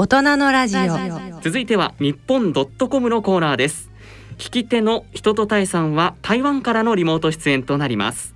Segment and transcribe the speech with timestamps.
[0.00, 1.40] 大人のラジオ。
[1.42, 3.90] 続いては日本ドットコムのコーナーです。
[4.36, 8.32] 聞き手の人とたいさんは台湾からのリモート出演となります。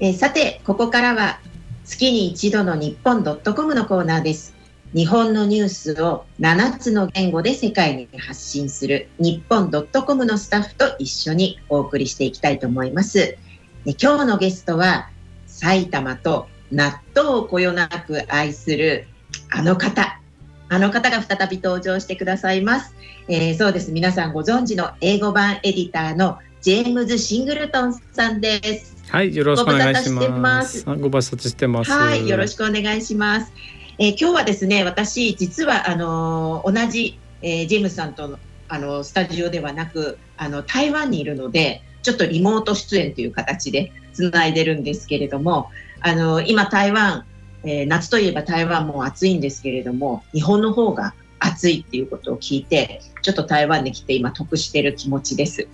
[0.00, 1.38] えー、さてここからは
[1.84, 4.56] 月に一度の日本ドットコムのコーナーです。
[4.92, 13.38] 日本のニュースを7つの言語で世界に発信する日本ドットコムのスタッフと一緒にお送りしていきたいと思います。
[13.84, 15.08] 今日のゲストは
[15.46, 19.06] 埼玉と納豆をこよなく愛する
[19.50, 20.20] あの方。
[20.72, 22.94] あの方が再び登場してくださいます、
[23.26, 23.90] えー、そうです。
[23.90, 28.94] 皆さんご存知の英語版エディターのジェームズ・シングルトンさんです。
[29.10, 30.84] はいよろしくお願いします。
[30.84, 31.90] ご無沙汰してます。
[31.90, 33.52] はいよろしくお願いします、
[33.98, 45.70] えー、今日はですね私実はあのー、同じ、えー、ジェームズさんとのあのスタジオではなくあの台湾にいるのでちょっとリモート出演という形でつないでるんですけれども
[46.00, 47.24] あの今台湾、
[47.64, 55.68] えー、夏といえば台湾も暑いんですけれども日本の方が暑いっていうことを聞いてちょっと台湾に来て今得してる気持ちです。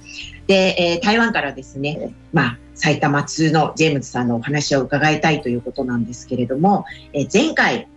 [0.47, 7.89] で、えー、台湾からですね、まあ、埼玉通のジェームズさんのお話を伺いたいということなんですけれども、えー、前回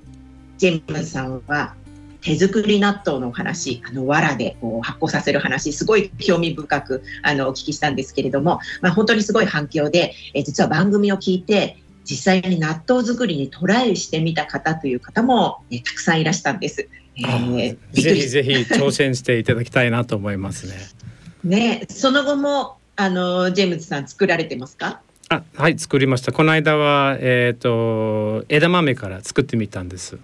[0.58, 1.75] ジェームズさんは
[2.21, 11.77] 手作り納豆のお話、あの、藁でこう発酵させる話、すごい興味深く、あの、お聞きしたんですけれども、まあ、本当にすごい反響で、え、実は番組を聞いて、
[12.09, 16.88] 実際に納豆作りにトライしてみた方という方も、ね、たくさんいらしたんです。
[17.17, 20.73] えー、ぜひぜひ挑戦していただきたいなと思いますね。
[21.43, 25.02] ね、その後もあのジェームズさん作られてますか？
[25.30, 26.31] あ、はい作りました。
[26.31, 30.17] この間はえっ、ー、と枝豆から作ってみたんです。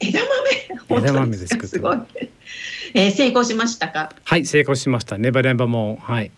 [0.00, 0.18] 枝
[0.88, 0.98] 豆？
[1.06, 1.66] 枝豆で作って。
[1.76, 1.98] すごい。
[2.94, 4.12] えー、成功しましたか？
[4.24, 5.16] はい成功しました。
[5.18, 6.32] ネバネバもはい。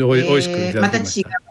[0.00, 1.28] おいしくいただきました。
[1.28, 1.43] また違う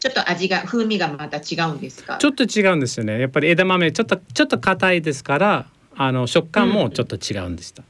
[0.00, 2.16] ちょっと味が風味がまた違うんですか？
[2.18, 3.20] ちょっと違うんですよね。
[3.20, 7.84] やっぱり枝豆ちょっとちょっと硬いですからあの食感もちょっと違うんでした、う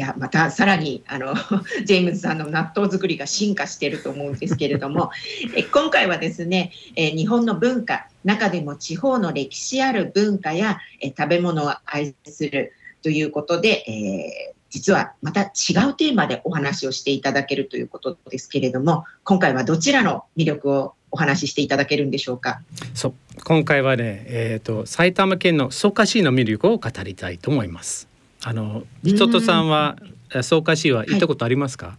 [0.00, 1.34] ん、いやまたさらにあの
[1.86, 5.10] ジェームズさんの納豆作りが進化していると思うんですけれども
[5.56, 15.46] え今回はですねえ日本の文化中でも地方の歴史ある文化やえ食べ物を愛するということで、えー、実はまた違
[15.90, 22.60] うテーマでお話をしていただけるということですけれども今回はどちらの魅力をお話ししていただけるんでしょうか？
[22.94, 23.14] そう
[23.44, 28.08] 今回はね、えっ、ー、と埼玉県の草加市の魅力を語りたいと思います。
[28.42, 29.96] あの人とさんは
[30.40, 31.86] 草加市は行ったことありますか？
[31.86, 31.96] はい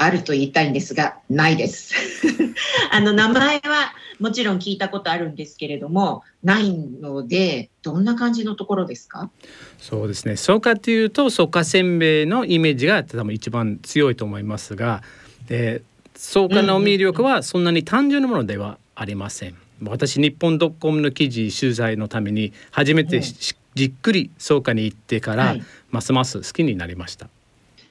[0.00, 1.92] あると言いたいんですがないです
[2.92, 9.28] あの名前はもちろん聞いたことあるんですけれどもないのでどんな感じのところですか？
[9.80, 15.02] そうですね草加というと草加せんべいのイメージが多分一番強いと思いますが
[15.48, 15.82] で
[16.18, 19.54] 草加の魅力はそんなに単純なものではありません。
[19.84, 27.28] 私日本ドッコムの記事取材のために初めてじっくり草加に行ってから、はい、ますます好きになりました。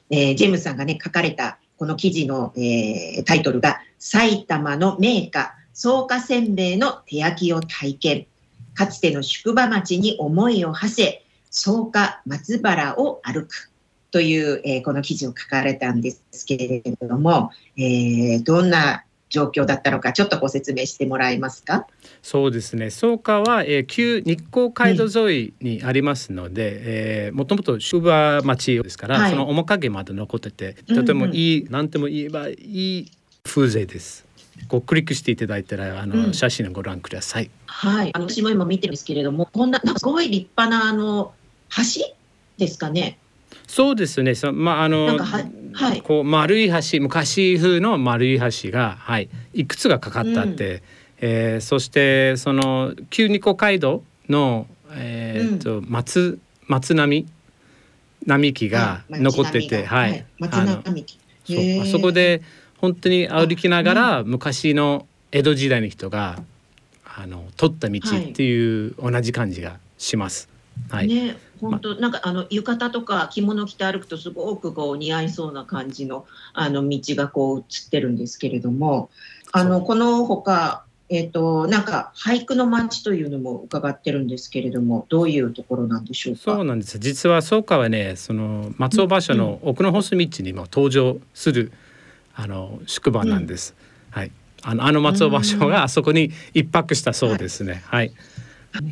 [0.10, 8.26] えー、ジェームスさんがね書かれたこの記事の、えー、タイトルが埼玉の名家草加せんべいの手焼きを体験
[8.74, 13.72] かつての宿場町に思いを馳せ草加松原を歩く
[14.12, 21.86] という、えー、この記事を書かれたんですけれども、えー、どんな状況だったのかちょっとご説明してもらえますか？
[22.22, 33.12] そうですね草加は、えー、旧日光街道沿いにありますので、もともと宿場町ですから、はい、その面影まで残っててとてもいい、うんうん、なんても言えばいい
[33.44, 34.26] 風情です。
[34.70, 37.52] こうクリックしていただいたらあの、うん、写真をご覧ください。
[37.66, 41.34] はい、あの私も今見てるんですけれども、こんなすごい立派なあの
[41.70, 42.16] 橋
[42.58, 43.20] ですかね。
[43.66, 44.36] そうですね。
[44.36, 50.82] そまああのはい、こう丸い橋昔風の丸い橋がはいいくつがかかったって、うん、
[51.20, 57.28] えー、そしてその旧日光街道のえー、っと、うん、松松並
[58.26, 61.20] 並木が残ってて、はい、松並木。
[61.46, 61.82] そう。
[61.82, 62.42] あそこで
[62.78, 66.42] 本当に歩きながら昔の江戸時代の人が
[67.06, 70.50] あの取った道っていう同じ感じがします。
[70.90, 79.10] はい、ね本当なんかあの浴衣とか着物着て歩くとすごくこう似合いそうな感じのあの道がこう映ってるんですけれども
[79.52, 86.42] あのこのほかえっ、ー、となんか俳句の街というのも伺ってるんですけれどもどういうところなんでしょうか？
[86.42, 91.72] そうなんです実は草加はねその松尾芭蕉の奥の細道にも登場する、
[92.38, 93.76] うん、あの宿場なんです、
[94.12, 94.32] うん、はい。
[94.64, 98.12] あのあの松尾芭蕉があそこに一泊したそうですね、はい、
[98.74, 98.84] はい、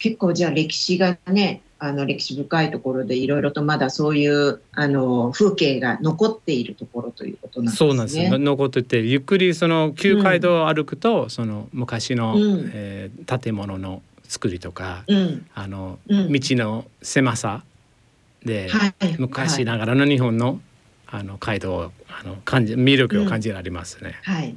[0.00, 7.88] 結構じゃあ歴史がねあの歴史深いところでいろいろとまだそういうあの風景が残っているところということなんですね。
[7.88, 17.64] そうなんです残っててゆっくりその旧街道を歩くと、うん、その昔の、うん、えー、建物の作りとか、うん、あの、道の狭さ
[18.44, 20.60] で、はい、昔ながらの日本の、
[21.06, 24.14] あの街道をあの感じ魅力を感じられますね。
[24.22, 24.56] はい。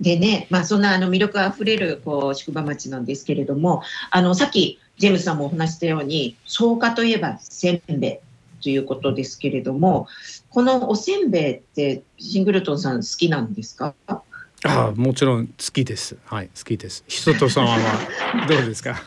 [0.00, 8.20] でね、まあ、そんなあの魅力あふれるこう宿場町なんですけれどもあのさっきジェームスさんもお話したように草加といえばせんべ
[8.60, 10.06] いということですけれども
[10.50, 13.94] このおせんべいってシングルトンさん好きなんですか？
[14.62, 16.18] あもちろん好きです。
[16.26, 17.02] はい、好きです。
[17.08, 17.78] 人とさんは
[18.46, 19.02] どうですか？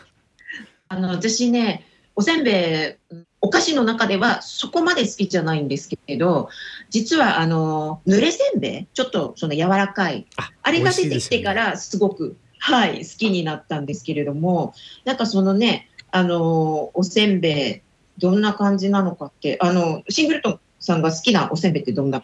[0.88, 1.86] あの私ね、
[2.16, 6.48] おせんべいお菓子の中ではそこまで好きじゃないんですけど、
[6.90, 10.26] 実はあの濡れせんべいちょっとその柔らかい
[10.62, 12.34] あれが出てきてからすごく、ね、
[12.66, 14.72] はい好きになったんですけれども、
[15.04, 17.80] なんかそのねあのおせんべい
[18.18, 22.22] どんな感じなのかってあのシングルトンさんが好きなおせんべいってどんな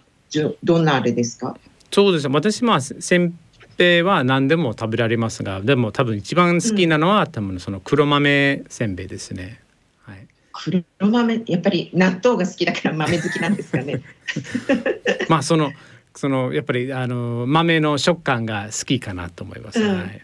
[0.64, 1.58] どんなあれですか？
[1.90, 3.38] そうです私まあせん
[3.76, 9.60] べいは何でも食べられますがでも多分一番好きなのは、うん、多分その黒豆せんべいですね。
[10.52, 11.42] 黒豆？
[11.46, 14.00] やっぱり納豆が好きだから豆好きなんですかね。
[15.28, 15.72] まあその
[16.14, 19.80] そのやっぱりあの豆の食感が好きかなと思います。
[19.80, 20.22] うん、はい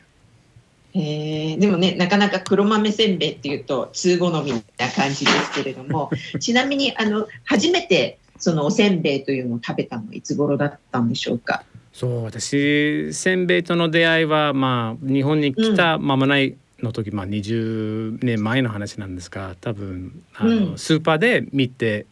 [0.99, 4.61] えー、でもねなかなか黒豆せんべいっていうと通好みな
[4.97, 6.11] 感じですけれども
[6.41, 11.65] ちなみにあの初めてそのおせんべいというのを食べたのはいつ頃だったんでしょうか？
[11.93, 22.07] そう私せんべいとの出会いはまあ日本に来たまもないの時、まあ、20年前の話なんですが多分あの、うん、スーパーで見て、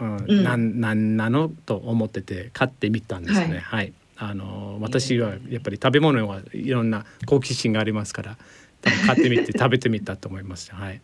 [0.00, 3.40] うん、うん、なんなんなのと思ってて買ってみたんですね。
[3.40, 8.36] はい、はい、あの私はやっぱり食べ物はいろんな好奇心がありますから
[9.06, 10.72] 買ってみて食べてみたと思います。
[10.74, 11.00] はい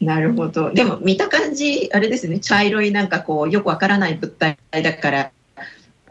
[0.00, 0.72] なるほど。
[0.72, 5.30] でも見た感じあれですね茶色いなんかこうよくわからない物体だから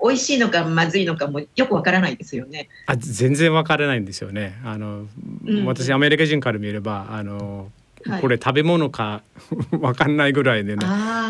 [0.02, 2.70] 美味しいのかまずいのかもよくわからないですよね。
[2.86, 4.60] あ全然わからないんですよね。
[4.64, 5.08] あの、
[5.46, 7.72] うん、私アメリカ人から見ればあの、
[8.06, 9.22] はい、これ食べ物か
[9.80, 10.86] わかんないぐらいでね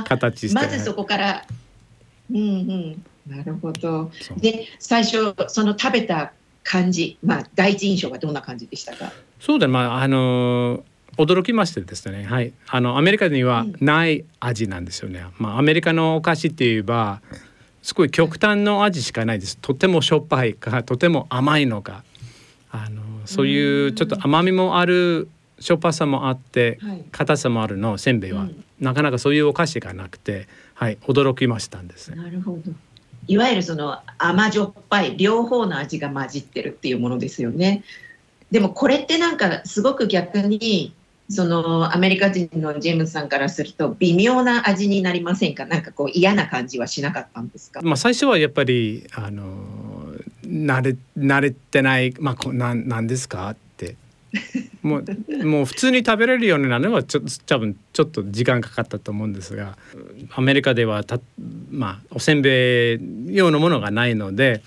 [0.06, 1.46] 形して、まずそこから
[2.32, 4.12] うんうんなるほど。
[4.38, 6.34] で最初その食べた
[6.64, 9.12] 感じまあ第一印象はどんな感じでしたか？
[9.40, 10.84] そうだまああの
[11.18, 15.26] 驚きましてですね、はい、あのアメリカにはない味なんですよね。
[15.38, 17.22] まあアメリカのお菓子って言えば
[17.82, 19.58] すごい極端の味しかないです。
[19.58, 22.04] とてもしょっぱいかとても甘いのか。
[22.70, 25.30] あのそういうちょっと甘みもある
[25.60, 26.80] しょっぱさもあって
[27.12, 32.18] 硬さもあるのせんべいは、うん、なかなかそういうお菓子がなくて、はい、驚きましたんですね。
[32.18, 32.72] なるほど
[33.28, 37.84] いわゆるその甘じょっぱい両方の味が混じってるっていうものですよね。
[38.52, 40.94] でもこれってなんかすごく逆に
[41.30, 45.66] そのアメリカ人のジェームズさんからすると微妙な味になりませんか？
[45.66, 49.44] なんかこう嫌な感じはしなかったんですか、まあ、最初はやっぱりあの
[50.46, 53.96] 慣れ慣れてないまあこななんですかって。
[54.82, 55.06] もう
[55.46, 59.78] もう普通に食べれるようになるのはちょ多分ちょっと時間かかったと思うんですが
[60.36, 61.20] アメリカではた、
[61.70, 63.00] まあ、おせんべい
[63.36, 64.62] 用のものがないので。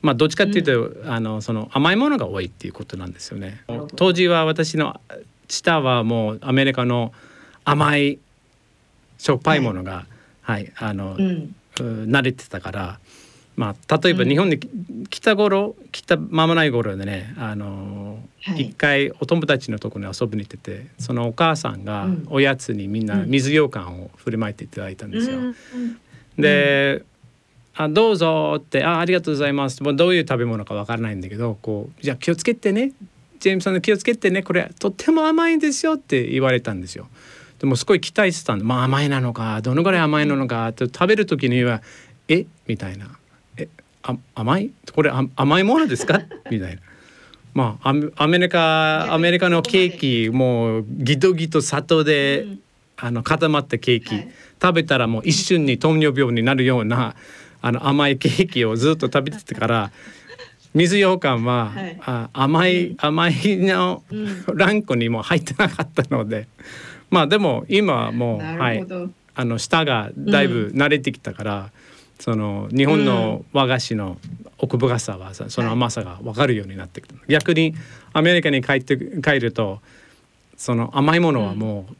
[0.00, 3.62] まあ、どっちかっていうと、うん、あのその甘いものが多いっていうことなんですよね。
[3.96, 5.00] 当時は私の
[5.48, 7.12] 下はもうアメリカの
[7.64, 8.18] 甘い
[9.18, 10.04] しょっぱいものが、
[10.42, 12.98] はい、はい、あの、うん、慣れてたから、
[13.56, 14.58] まあ、例えば日本に
[15.08, 25.38] 来た頃、来た間もない頃でねあの、はい、一回お友達のところに遊びに行っててそのお母さんがおやつにみんな水羊羹を振りまいていただいたんですよ。
[25.38, 25.56] うん、
[26.38, 27.02] で、
[27.76, 32.92] あどうぞってあありがとうございますどういう食べ物かわからないんだけどこうじゃあ気をつけてね。
[33.40, 34.42] ジェームさんの気をつけてね。
[34.42, 37.08] これとっても甘いんですよって言われたんですよ。
[37.58, 41.82] でもすごい期待してたんでまあ甘いなのかどのぐらい甘いのかと食べる時には
[42.28, 42.46] 「え？
[42.66, 43.18] みたいな
[43.58, 43.68] 「え
[44.02, 44.70] あ甘い？
[44.94, 46.22] これあ甘いものですか?
[46.50, 46.80] 」みたいな。
[47.54, 49.98] まあアメリカアメリカのケー
[50.28, 52.46] キもうギトギト砂糖で、
[52.96, 54.28] あの固まったケーキ、はい、
[54.60, 57.14] 食べたらもう一瞬に糖尿病になるような
[57.60, 59.90] あの甘いケーキをずっと食べててから
[60.74, 64.02] 水羊羹は、はい、あ甘い、うん、甘いの
[64.54, 66.48] ランクにも入ってなかったので、
[67.10, 68.84] まあでも今はもう、はい、
[69.36, 71.70] あの舌がだいぶ慣れてきたから、うん、
[72.18, 74.18] その日本の和菓子の
[74.58, 77.74] 奥深さはその甘さが分かるようになってきた、はい、逆に
[78.12, 79.80] アメリカに帰って帰ると
[80.56, 81.96] その甘いものはもう、うん、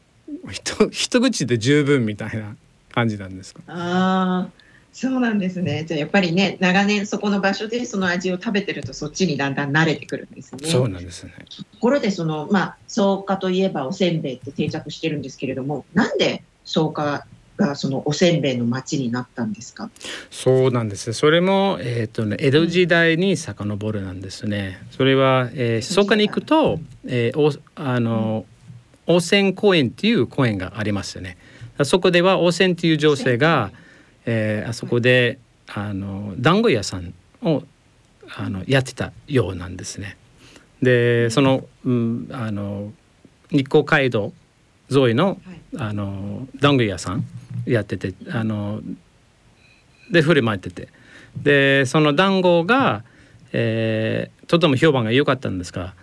[0.49, 2.55] 一口で十分みたいな
[2.93, 3.61] 感じなんですか？
[3.67, 4.47] あ
[4.93, 5.83] そうなんですね。
[5.85, 10.69] じゃあやっぱりね長年そこの場所でその味を食べてるとそっちにだんだん慣れてくるんですね。
[10.69, 11.33] そうなんですね。
[11.73, 19.89] ところでそのまあ草加といえばおせんべいって定着してるんですけれども、なんで草加がそのおせんべいの町になったんですか？
[20.31, 21.11] そうなんです。
[21.11, 24.79] それもえっ、とね江戸時代に遡るなんですね。
[24.91, 28.45] それは、えー、草加に行くと、えー、おあの、
[29.07, 31.37] 温泉公園っていう公園がありますよね。
[31.83, 33.71] そこでは温泉っていう女性が、
[34.25, 37.63] えー、あそこであの団子屋さんを
[38.37, 40.17] あのやってたようなんですね。
[40.81, 42.91] でその,、うん、あの
[43.51, 44.33] 日光街道
[44.91, 45.39] 沿いの,、
[45.77, 47.25] あの団子屋さん
[47.65, 48.81] やっててあの
[50.11, 50.89] で振り回ってて
[51.41, 53.03] でその団子が、
[53.51, 55.95] えー、とても評判が良かったんですが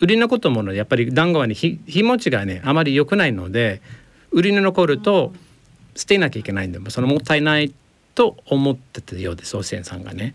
[0.00, 3.80] 売り残ったものやっぱり団子はね日持ちがねあまり良くないので
[4.30, 5.32] 売りに残ると
[5.94, 7.72] 捨てなきゃいけないんでそのもったいない
[8.14, 10.34] と思ってたようですおせんさんがね。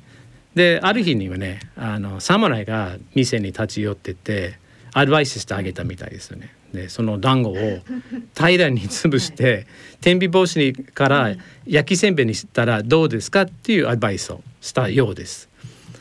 [0.56, 4.60] である日にはねあの侍が店に立ち寄ってて
[4.94, 6.54] アドバイスしてあげたみたいですよね。
[6.74, 7.56] でその団子を
[8.36, 9.68] 平らに潰して
[10.02, 15.50] 天日干しから焼きせんべいにしたらどうですかっていうアドバイスをしたようです。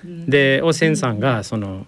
[0.04, 1.86] でおせんさんがその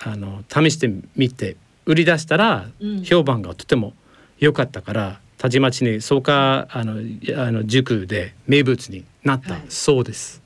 [0.00, 2.68] あの試してみて売り出したら
[3.04, 3.94] 評判がとても
[4.38, 6.94] 良かったからたちまちに草加あの
[7.36, 10.42] あの塾で名物になったそうです。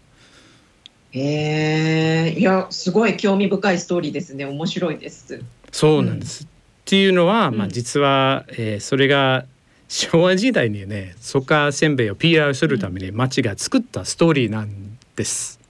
[1.12, 5.42] はい、えー、いやすごい興味深いストーリーですね面白いです。
[5.70, 6.42] そうなんです。
[6.42, 6.50] うん、っ
[6.84, 9.46] ていうのは、まあ、実は、えー、それが
[9.88, 15.61] 昭和時代にね草加せんべいを PR するために町が作ったストーリーなんです。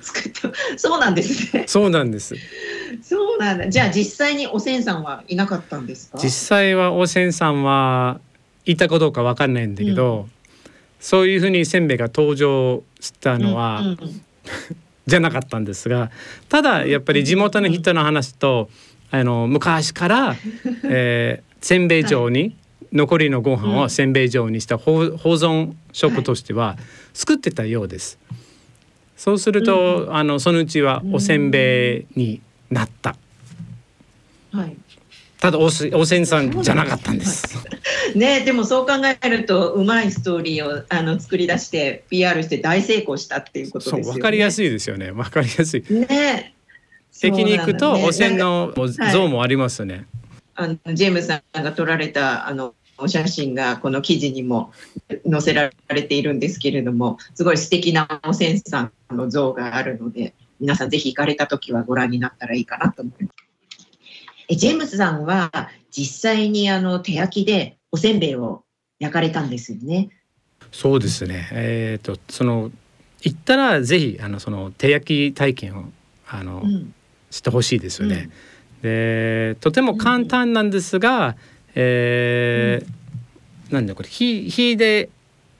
[0.00, 1.64] 作ったそうなんですね。
[1.66, 2.34] そうなんです。
[3.02, 3.68] そうなんだ。
[3.68, 6.18] じゃあ実際におせんさんはいなかったんですか？
[6.18, 8.20] 実際はおせんさんは
[8.64, 10.32] いたかどうかわかんないんだけど、うん、
[11.00, 13.98] そういうふうにせんべいが登場したのは、うんうん、
[15.06, 16.10] じゃなかったんですが、
[16.48, 18.70] ただやっぱり地元の人の話と、
[19.10, 20.36] あの昔から、
[20.84, 22.56] えー、せんべい状に、はい
[22.92, 26.76] 残りのご飯をせんべい状にした保存食としては
[27.14, 28.18] 作ってたようです。
[29.22, 32.40] そうすると、うん、あのそのうちはおせんべいに
[32.72, 33.14] なった。
[34.50, 34.76] はい。
[35.38, 37.56] ただおせおせんさんじゃなかったんです。
[38.18, 44.18] ねでもそう考えるとうまいストーリーをあの作り出して PR して大成功したっていうことですよね。
[44.18, 45.12] わかりやすいですよね。
[45.12, 45.84] わかりやすい。
[45.88, 46.54] ね。
[47.22, 48.74] 駅に行くと、おせんの
[49.12, 50.06] 像もありますね。
[50.54, 54.72] はい、あのジェームさんが撮られたあのお写真がこの記事にも
[55.28, 63.34] 載せられているんですけれどもすごい素敵なおせんさんの像があるので皆さんぜひ行かれた時はご覧になったらいいかなと思います。
[64.48, 65.50] えジェームスさんは
[65.90, 68.64] 実際にあの手焼きでおせんべいを
[68.98, 70.10] 焼かれたんですよね。
[70.70, 71.48] そうですね。
[71.52, 72.70] えっ、ー、とその
[73.22, 75.84] 行ったらぜひあのその手焼き体験を
[76.28, 76.94] あの、うん、
[77.30, 78.30] してほしいですよね。
[78.76, 81.36] うん、でとても簡単なんですが、
[81.74, 84.08] えー、なんだこれ。
[84.08, 85.08] 火火で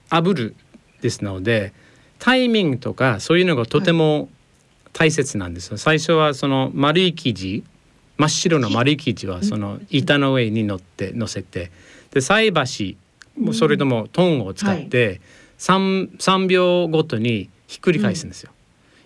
[0.09, 0.55] 炙る
[1.01, 1.73] ですので
[2.19, 4.29] タイミングとかそういうのがとても
[4.93, 5.77] 大切なんですよ。
[5.77, 7.63] 最初はその丸い生地
[8.17, 11.71] 真っ白の丸い生地はその板の上に乗って乗せて
[12.11, 12.97] で菜箸
[13.53, 15.19] それともトンを使って
[15.57, 18.51] 3、3秒ごとにひっくり返すんですよ。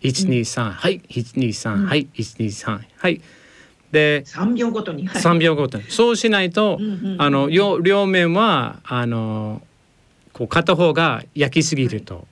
[0.02, 3.22] 123はい123はい123はい
[3.92, 5.86] で3秒ごとに、はい、3秒ごとに。
[5.90, 9.62] そうしないと、うんうん、あの両両面はあの
[10.34, 12.26] こう片方が焼きすぎると、はい、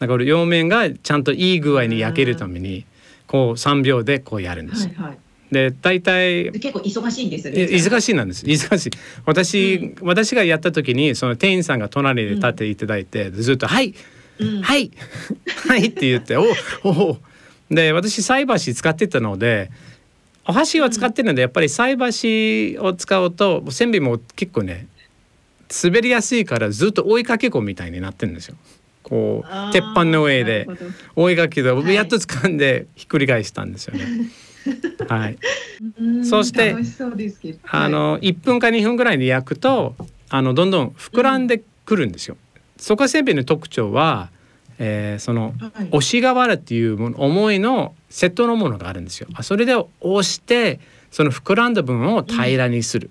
[0.00, 2.86] だから両面がちゃんといい具合に焼けるために
[3.26, 4.86] こう3秒でこうやるんです。
[4.88, 5.18] はいはい。
[5.50, 7.64] で大体結構忙しいんですね。
[7.64, 8.46] 忙しいなんです。
[8.46, 8.90] 忙しい。
[9.26, 13.94] 私、うん、私がやった時にその店員さんが隣で立っていただいて、うん、ずっとはい
[14.62, 14.90] はい、
[15.68, 16.44] はい、 って言ってお
[16.84, 17.18] お
[17.70, 19.70] で私菜箸使ってたので
[20.46, 24.88] お箸を使ってるのでやっぱり菜箸を使うとせんべいも結構ね
[25.82, 28.56] 滑りやすいからずっと追いかけっこみたいになってるんですよ。
[29.02, 30.68] こう鉄板の上で
[31.16, 34.06] 追いかけでやっと掴んでひっくり返したんですよね。
[35.08, 35.38] はい。
[36.24, 36.76] そして
[37.64, 39.96] あの1分か2分ぐらいに焼くと
[40.28, 42.36] あのどんどん膨らんでくるんですよ。
[42.76, 44.30] そこせんべいの特徴は、
[44.78, 49.28] えー、その、はい、押し瓦っていうもの重いのセットのものがあるんですよ。
[49.42, 53.10] それで押してその膨らんだ分を平らにする、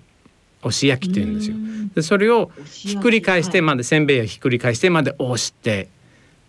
[0.62, 1.56] うん、押し焼きっていうんですよ。
[1.94, 5.88] でそれをひっくり返して、まだせんべいをひっくり返してまで押して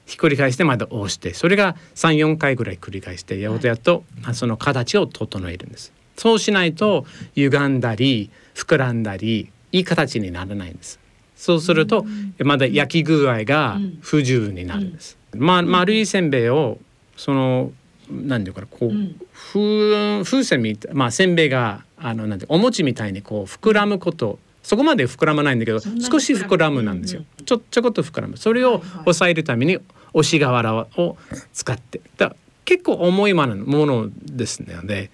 [0.05, 1.33] ひっくり返してまだ押して。
[1.33, 5.93] それが34回ぐらい繰り返してやるとやっと、はい、その形を整えるんです。
[6.17, 7.05] そうしないと
[7.35, 10.99] 歪んだり膨らんだりいい形にならないんです。
[11.35, 12.05] そうすると
[12.39, 15.17] まだ焼き具合が不十分になるんです。
[15.35, 16.79] ま丸いせんべいを
[17.17, 17.71] その
[18.09, 28.37] なんていうかなこう、うん、風風船みたいまあせんべいがあのなんてお餅みたいにこう膨らむことそこまで膨らまないんだけど少し膨らむなんですよ、ちょちょこっと膨らむ。
[28.37, 29.77] それを抑えるために
[30.13, 31.17] 押し瓦を
[31.51, 32.01] 使って。
[32.17, 35.11] だ結構重いものですので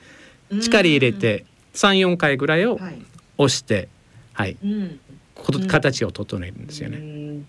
[0.61, 2.79] 力入れて34回ぐらいを
[3.37, 3.89] 押して
[4.39, 4.55] はい、
[5.67, 7.43] 形を整えるんですよね。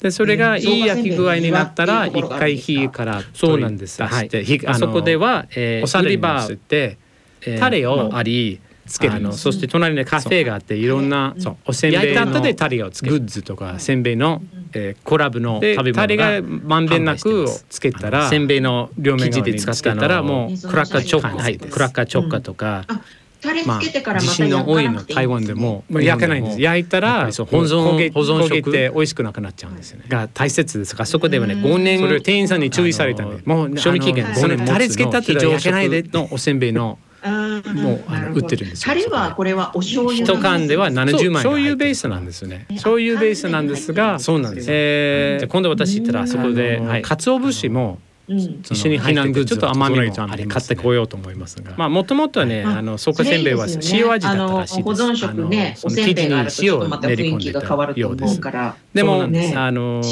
[0.00, 4.02] でそれがいい焼き具合になったら一回火からそうなんです。
[4.02, 4.30] はい、
[4.66, 6.96] あそこでは、えー、売り場で
[7.58, 9.32] タレをありつけるの。
[9.32, 11.34] そして隣にカフェがあっていろんな
[11.66, 22.86] おせんべいのグッズとかせんべいの、えー、コラボの食べ物がまんべんなくつけたらせんべいの両面生地で使ってたらもうクラッカーチョッカ、はい、クラッカーチョッカとか。
[23.40, 26.60] タレつけてからまた焼かなくていい台湾でも焼かないんです。
[26.60, 30.06] 焼いたら保存保存食って美味しくなくなっちゃうんですよね。
[30.08, 30.94] が大切です。
[30.94, 47.98] からそこではね5年それ店員さんに注意されたんでもう賞味期限5年タレつけたって焼けないでのおせんべいのもうあの売ってるんですタレはこれはお醤油一缶では70万醤油ベースなんですよね醤油ベースなんですがそうなんですえー、今度私行ったらそこで、はい、鰹節も
[48.30, 51.74] 一緒に避難グッズちょっと甘みもあり買ってこようと思いますが。
[51.76, 54.84] まあもともとはねあの草加せんべいは塩味だったらしいです。
[54.84, 58.76] 保存食ねおせんべいがあるとちょっとまた雰囲気が変わると思うから。
[58.94, 59.26] でもあ
[59.72, 60.02] の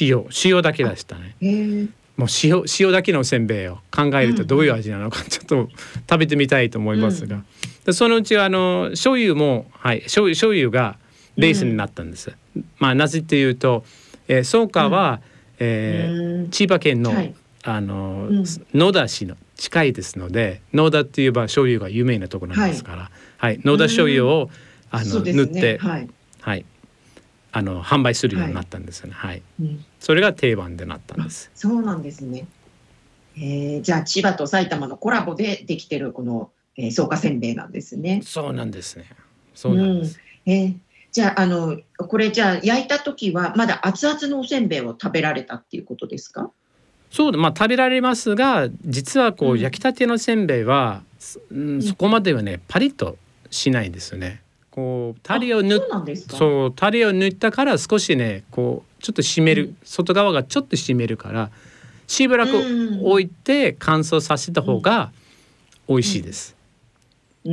[0.00, 1.88] 塩塩だけでしたね。
[2.16, 5.68] もう塩塩だけのせんべいを考えるとどういう味なのかちょっと
[6.10, 7.42] 食べてみたいと思いますが、
[7.86, 10.98] うん、そのうちあの醤油もはい醤油醤油が
[11.36, 12.32] ベースになったんです。
[12.54, 13.84] うん、まあなぜっていうと、
[14.28, 15.31] えー、草加は、うん、
[15.64, 18.28] えー、千葉県の、はい、あの、
[18.74, 24.50] 野田市の近いですので野田って言えば醤油が有名なところなんですから、はい、はい、野田醤油を
[24.90, 26.08] あの、ね、塗って、はい、
[26.40, 26.64] はい、
[27.52, 29.14] あの販売するようになったんですよね。
[29.14, 31.52] はい、うん、それが定番でなったんです。
[31.54, 32.46] そうなんですね。
[33.36, 38.20] えー、じゃあ千葉と埼玉のコラボでできてるこの、えー、草加せんべいなんですね。
[38.24, 39.06] そうなんですね。
[39.54, 40.20] そうなんです。
[40.44, 40.74] うん、えー、
[41.12, 46.50] じゃああのこれじゃあ焼いた時はまだ熱々のおせんべいを食べられたっていうことですか？
[47.10, 51.02] そうまあ食べられますが実はこう、うん、焼きたてのせんべいは、
[51.50, 53.18] うん、そこまではねパリッと
[53.50, 54.40] しないですよね。
[54.70, 55.80] こうタレを塗っ
[56.16, 61.50] そうタレを塗ったから少しねこうちょっと湿る、うん、外側がちょっと湿るから
[62.06, 62.56] しばらく
[63.02, 65.12] 置いて乾燥させた方が
[65.88, 66.56] 美味しいです。
[66.56, 66.61] うん、
[67.44, 67.52] な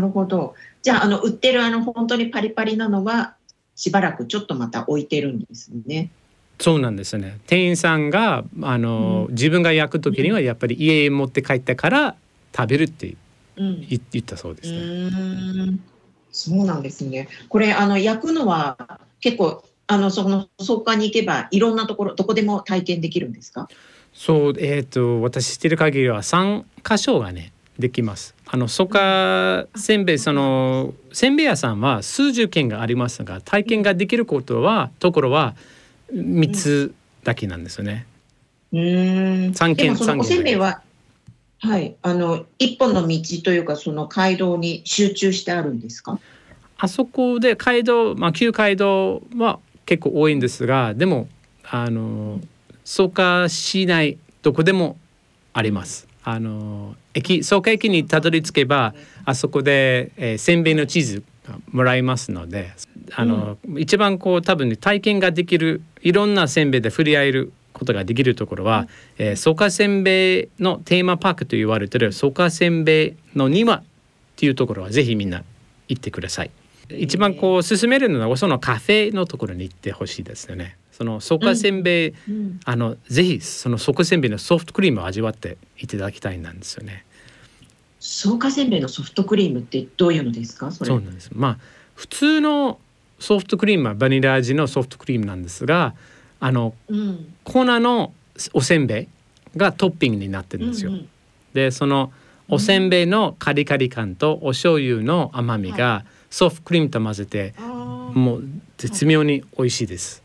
[0.00, 0.54] るほど。
[0.82, 3.34] じゃああの売ってるあの本当にパリパリなのは
[3.76, 6.10] しばらくちょっとまた置いてるんですね。
[6.60, 7.38] そうなんですね。
[7.46, 12.16] 店員さんがあの、うん、自分が焼く時にはやっぱり家へ持って帰ってから
[12.56, 13.16] 食べるって
[13.56, 15.78] 言ったそうですね。
[16.30, 17.28] そうなんですね。
[17.48, 23.68] これあの焼くのは結構あのその創価に行けばいろんなところどこでも体験できるんですか？
[24.12, 28.34] そうえっ、ー、と私知ってる限りは三箇所がねできます。
[28.46, 35.56] あの蘇我せんべいそのせんべい屋さんは数十軒がありますが体験ができることはところは
[36.12, 38.06] 三つだけなんですよね。
[38.72, 39.54] うん。
[39.54, 40.20] 三軒三軒。
[40.20, 40.82] おせんべいは
[41.60, 46.18] はい、あの一本の道というかその街道に集中してあるんですか？
[46.76, 51.28] あそこで街道、まあ、旧街道は結構多いんですがでも
[51.64, 52.40] あの
[52.84, 54.98] 草加市内どこでも
[55.54, 56.06] あります。
[56.24, 61.22] あの駅草加駅にたどり着けばあそこで、えー、せんべいの地図
[61.70, 62.72] もらいますので
[63.14, 73.82] あの、うん、一番こう多分、ね、体験ができるいろんなせんべいで触れ合えることができるところは、えー、草加せんべいのテーマパークと言われてる草加せんべいの庭っ
[74.36, 75.44] ていうところはぜひみんな
[75.88, 76.50] 行ってください。
[76.90, 80.76] 一番こう進めるのはそのカフェのところに行ってほしいですよね。
[80.96, 87.04] その草加せんべい、うん、あのぜひその草加せんべいのソフトクリームを味わっていただきたいなんですよね。
[87.98, 90.70] 草加せんべいのソフトクリームってどういうのですか？
[90.70, 91.30] そうなんです。
[91.32, 91.58] まあ
[91.94, 92.78] 普通の
[93.18, 95.94] ソフトクリームはバニラ味のソフトクリームなんですが
[96.38, 98.12] あの、うん、粉の
[98.52, 99.08] おせんべい
[99.56, 100.90] がトッピングになってるんですよ。
[100.92, 101.08] うんうん、
[101.54, 102.12] でその
[102.48, 108.44] おせんべいのカリカリ感とお醤油の甘みがソフトクリームと混ぜて、はい、もう
[108.76, 110.23] 絶妙に美味しいです。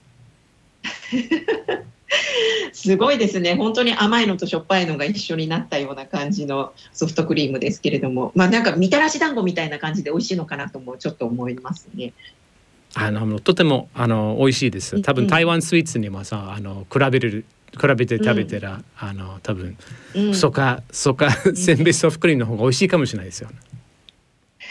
[2.73, 12.13] すごいですね本当に甘いのとしょっぱいのが一緒になったような感じのソフトクリームですけれどもまあなんかみたらし団子みたいな感じで美味しいのかなともちょっと思いますね。
[12.95, 14.99] あのとてもあの美味しいです。
[15.01, 17.45] 多分台湾スイーツにもさあの比べる
[17.79, 19.77] 比べて食べたら、うん、あの多分、
[20.15, 23.55] うん、そかそかせんべいソフトクリームの方が美味しいかもしれないですよ、ね。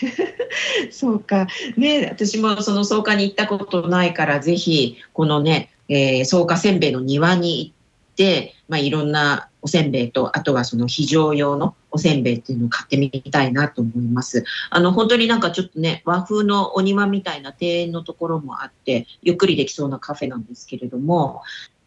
[0.90, 1.46] そうか。
[1.76, 14.44] ね、私もその草加に行ったことないから、ぜひ、このね、えー、草加せんべいの庭に行って、まあ、いろんなおせんべいと、あとはその非常用のおせんべいっていうのを買ってみたいなと思います。
[14.70, 21.42] あの、本当になんかちょっとね、和風のお庭みたいな庭園のところもあって、ゆっくりできそうなカフェなんですけれども、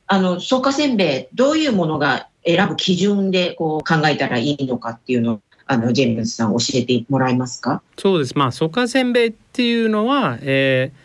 [0.08, 7.82] あの、草加せんべい、どういうものが選ぶ基準でこう考えたらいいのかっていうのをあのジェームズさん教えてもらえますか？
[7.98, 11.01] そうですまあ草加せんべいっていうのは、えー、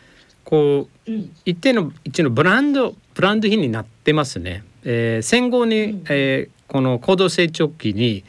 [0.46, 4.64] こう、うん、一定の一のブランドブランド品になってますね。
[4.84, 8.24] えー、戦後に、うん、えー、この高度成長期に、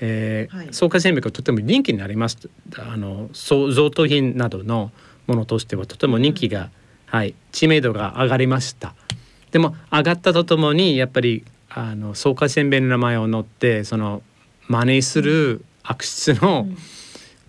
[0.00, 4.90] えーはい、草加せんべいがとても人気になりますあの贈答品などの
[5.28, 6.68] ものとしてはとても人気が、うん、
[7.06, 7.34] はい。
[7.52, 8.94] 知名度が上がりました。
[9.52, 14.22] でも上がったとともにやっぱりあの草加せんべいの名前を載ってその
[14.66, 16.66] 真似する悪質の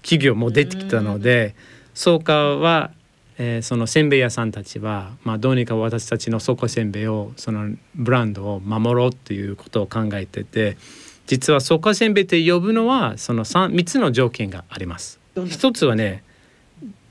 [0.01, 1.55] 企業も出てきたので、
[1.93, 2.91] 草加は、
[3.37, 10.77] えー、そのせんべい屋さんたちは、まあ、どうにか私たちの草加せんべいをそのブランドを守ろうということを考えてて
[11.25, 15.19] 実は草加せんべいって呼ぶのはその 3, 3つの条件があります。
[15.47, 16.23] 一つはね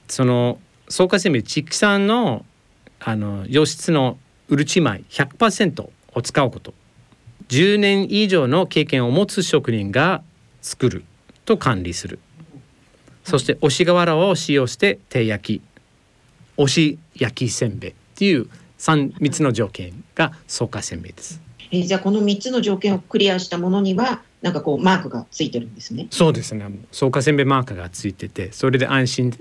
[0.07, 0.59] その
[0.89, 2.45] 草加せんべい畜産の
[3.01, 6.75] あの良質のうるち米100%を使うこと。
[7.49, 10.23] 10年以上の経験を持つ職人が
[10.61, 11.05] 作る
[11.45, 12.21] と管理する。
[13.25, 15.63] そして押し瓦を使用して手焼き
[16.57, 21.41] 押し焼きせんべいっていう 3, 3つの条件が草加せんべいです。
[21.71, 26.09] えー、じゃあこの3つの条件をクリアしたものにはなんかこうマークがついてるんですね。
[26.11, 26.67] そうですね。
[26.91, 29.33] 草加せんべいマークがついててそれで安心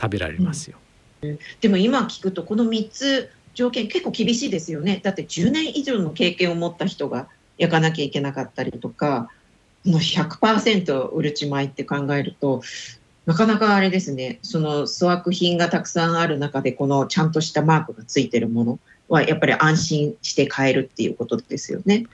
[0.00, 0.78] 食べられますよ。
[1.22, 5.00] うん、でも今聞くとこの3つ条件結構厳しいですよね。
[5.02, 9.28] だって10年以上の経験を持った人が焼かなきゃいけなかったりとか
[9.84, 12.62] の100%うるち米って考えると
[13.28, 22.06] なかなかあれですねその粗悪品がたくさんある中でこのちゃんとしたマークがついてるものはやっぱり安心して買えるっていうことですよね。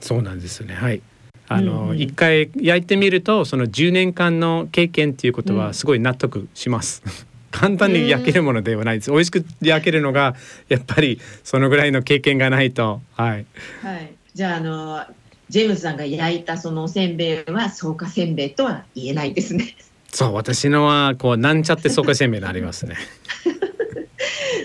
[0.00, 1.00] そうなんですよねはい
[1.46, 7.00] あの、うん、一回焼いてみるとその10年間の経験っていうことはすごい納得します。
[7.06, 7.12] うん、
[7.52, 9.12] 簡単に焼けるものではないです。
[9.12, 10.34] 美味しく焼けるのが
[10.68, 13.46] やっぱりそのぐらいの経験がないとはい。
[13.82, 14.12] はい。
[14.34, 15.04] じゃああの
[15.48, 19.76] ジェームズさんが焼いたそのおせんべいは草加せんべいとは言えないですね。
[20.12, 22.96] そう私のはこうなんちゃって草加せんべいになりますね。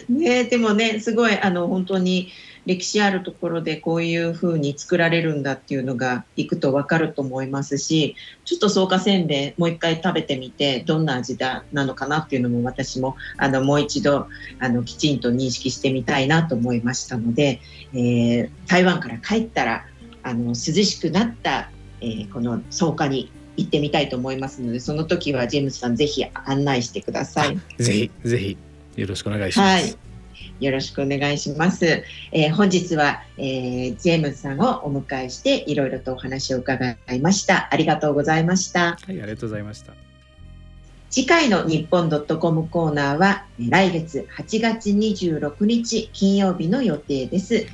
[0.10, 2.30] ねでもねすごいあの本当に
[2.66, 14.28] 歴史あるところでこういう風に作られるんだっていうのがいくと分かると思いますしちょっと草加せんべいもう一回食べてみてどんな味だなのかなっていうのも私もあのもう一度
[14.60, 17.62] あのきちんと認識してみたいなと思いましたので、
[17.94, 19.86] えー、台湾から帰ったら
[20.24, 27.60] あの涼しくなった、えー、この草加に行ってみたいと思いますのでその時はジェームズさんぜひ案内してください。
[27.78, 28.58] ぜひぜひ
[28.96, 29.84] よろしくお願いします。
[29.84, 30.12] はい
[30.60, 32.04] よろしくお願いします。
[32.32, 37.68] えー、本日は、えー、ジェームズさんをお迎えしていろいろとお話を伺いました。
[37.72, 38.92] ありがとうございました。
[38.92, 39.94] はい、ありがとうございました。
[41.10, 47.66] 次回の日本ドットコムコーナーは来月8月26日金曜日の予定です。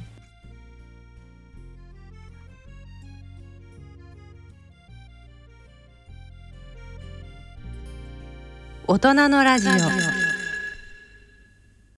[8.89, 10.26] 大人のラジオ。